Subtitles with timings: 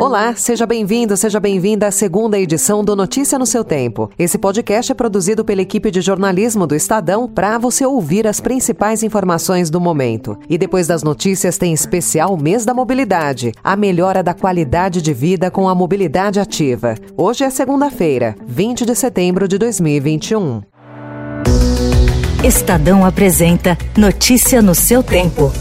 [0.00, 4.10] Olá, seja bem-vindo, seja bem-vinda à segunda edição do Notícia no seu Tempo.
[4.18, 9.02] Esse podcast é produzido pela equipe de jornalismo do Estadão para você ouvir as principais
[9.02, 10.38] informações do momento.
[10.48, 15.50] E depois das notícias tem especial Mês da Mobilidade, a melhora da qualidade de vida
[15.50, 16.94] com a mobilidade ativa.
[17.14, 20.62] Hoje é segunda-feira, 20 de setembro de 2021.
[22.42, 25.52] Estadão apresenta Notícia no seu tempo.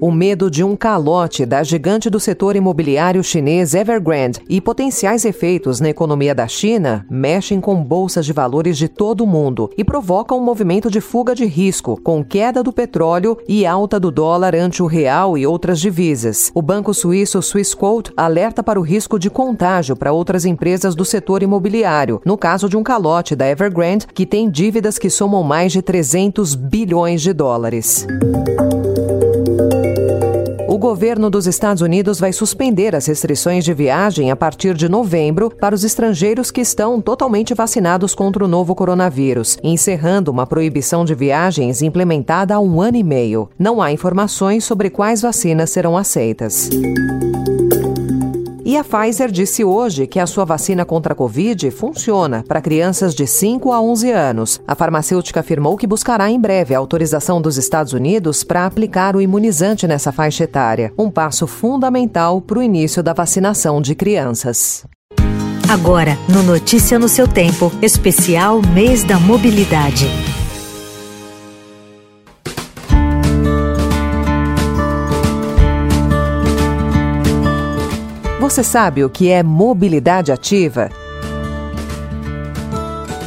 [0.00, 5.80] O medo de um calote da gigante do setor imobiliário chinês Evergrande e potenciais efeitos
[5.80, 10.38] na economia da China mexem com bolsas de valores de todo o mundo e provocam
[10.38, 14.82] um movimento de fuga de risco, com queda do petróleo e alta do dólar ante
[14.82, 16.50] o real e outras divisas.
[16.54, 21.42] O banco suíço Swissquote alerta para o risco de contágio para outras empresas do setor
[21.42, 25.80] imobiliário, no caso de um calote da Evergrande, que tem dívidas que somam mais de
[25.80, 28.06] 300 bilhões de dólares.
[30.86, 35.50] O governo dos Estados Unidos vai suspender as restrições de viagem a partir de novembro
[35.50, 41.12] para os estrangeiros que estão totalmente vacinados contra o novo coronavírus, encerrando uma proibição de
[41.12, 43.50] viagens implementada há um ano e meio.
[43.58, 46.70] Não há informações sobre quais vacinas serão aceitas.
[48.66, 53.14] E a Pfizer disse hoje que a sua vacina contra a Covid funciona para crianças
[53.14, 54.60] de 5 a 11 anos.
[54.66, 59.20] A farmacêutica afirmou que buscará em breve a autorização dos Estados Unidos para aplicar o
[59.20, 64.84] imunizante nessa faixa etária, um passo fundamental para o início da vacinação de crianças.
[65.68, 70.08] Agora, no Notícia no seu Tempo, especial Mês da Mobilidade.
[78.46, 80.88] Você sabe o que é mobilidade ativa?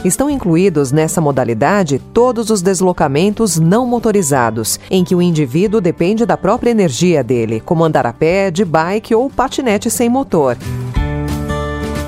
[0.05, 6.37] Estão incluídos nessa modalidade todos os deslocamentos não motorizados, em que o indivíduo depende da
[6.37, 10.55] própria energia dele, como andar a pé, de bike ou patinete sem motor.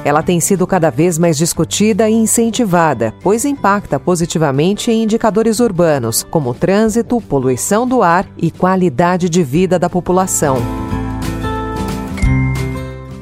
[0.05, 6.25] Ela tem sido cada vez mais discutida e incentivada, pois impacta positivamente em indicadores urbanos,
[6.31, 10.80] como trânsito, poluição do ar e qualidade de vida da população.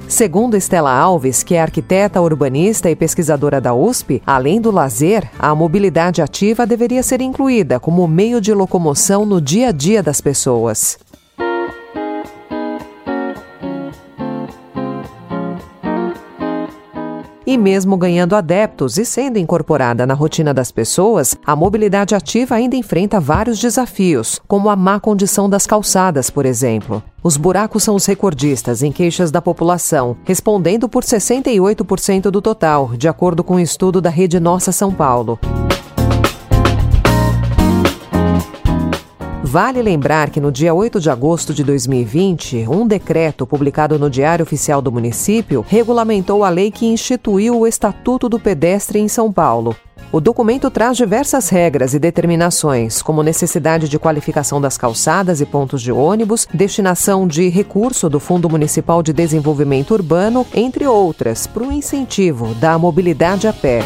[0.09, 5.53] Segundo Estela Alves, que é arquiteta urbanista e pesquisadora da USP, além do lazer, a
[5.53, 10.97] mobilidade ativa deveria ser incluída como meio de locomoção no dia a dia das pessoas.
[17.50, 22.76] E mesmo ganhando adeptos e sendo incorporada na rotina das pessoas, a mobilidade ativa ainda
[22.76, 27.02] enfrenta vários desafios, como a má condição das calçadas, por exemplo.
[27.24, 33.08] Os buracos são os recordistas em queixas da população, respondendo por 68% do total, de
[33.08, 35.40] acordo com um estudo da Rede Nossa São Paulo.
[39.52, 44.44] Vale lembrar que no dia 8 de agosto de 2020, um decreto publicado no Diário
[44.44, 49.76] Oficial do Município regulamentou a lei que instituiu o Estatuto do Pedestre em São Paulo.
[50.12, 55.82] O documento traz diversas regras e determinações, como necessidade de qualificação das calçadas e pontos
[55.82, 61.72] de ônibus, destinação de recurso do Fundo Municipal de Desenvolvimento Urbano, entre outras, para o
[61.72, 63.82] incentivo da mobilidade a pé.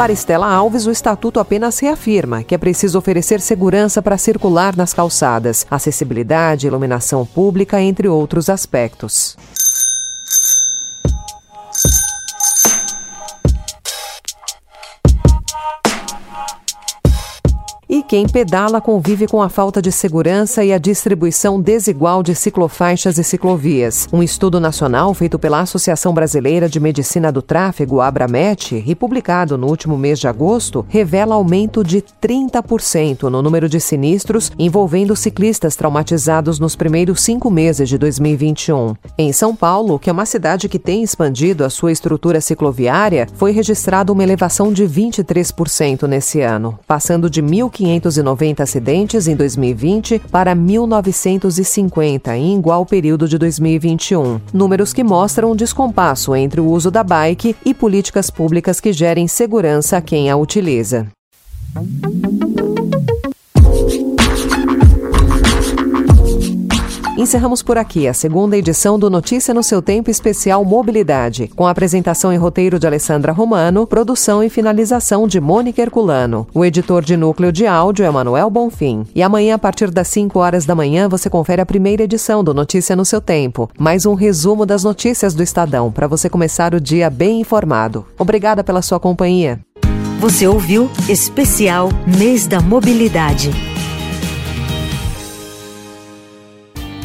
[0.00, 4.94] Para Estela Alves, o estatuto apenas reafirma que é preciso oferecer segurança para circular nas
[4.94, 9.36] calçadas, acessibilidade, iluminação pública, entre outros aspectos.
[18.10, 23.22] Quem pedala convive com a falta de segurança e a distribuição desigual de ciclofaixas e
[23.22, 24.08] ciclovias.
[24.12, 29.68] Um estudo nacional feito pela Associação Brasileira de Medicina do Tráfego, Abramet, e publicado no
[29.68, 36.58] último mês de agosto, revela aumento de 30% no número de sinistros envolvendo ciclistas traumatizados
[36.58, 38.96] nos primeiros cinco meses de 2021.
[39.16, 43.52] Em São Paulo, que é uma cidade que tem expandido a sua estrutura cicloviária, foi
[43.52, 50.54] registrada uma elevação de 23% nesse ano, passando de 1.500 290 acidentes em 2020 para
[50.56, 54.40] 1.950 em igual período de 2021.
[54.52, 59.28] Números que mostram um descompasso entre o uso da bike e políticas públicas que gerem
[59.28, 61.06] segurança a quem a utiliza.
[67.20, 72.32] Encerramos por aqui a segunda edição do Notícia no seu Tempo Especial Mobilidade, com apresentação
[72.32, 76.46] e roteiro de Alessandra Romano, produção e finalização de Mônica Herculano.
[76.54, 79.04] O editor de núcleo de áudio é Manuel Bonfim.
[79.14, 82.54] E amanhã, a partir das 5 horas da manhã, você confere a primeira edição do
[82.54, 86.80] Notícia no seu Tempo, mais um resumo das notícias do Estadão, para você começar o
[86.80, 88.06] dia bem informado.
[88.18, 89.60] Obrigada pela sua companhia.
[90.20, 93.69] Você ouviu Especial Mês da Mobilidade.